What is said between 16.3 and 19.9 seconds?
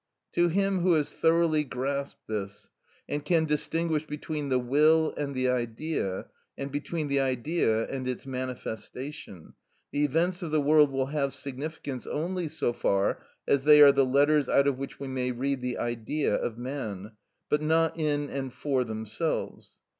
of man, but not in and for themselves.